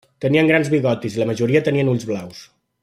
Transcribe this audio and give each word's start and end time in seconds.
Tenien 0.23 0.47
grans 0.51 0.71
bigotis 0.75 1.19
i 1.19 1.23
la 1.23 1.29
majoria 1.33 1.63
tenien 1.69 1.93
ulls 1.95 2.11
blaus. 2.13 2.45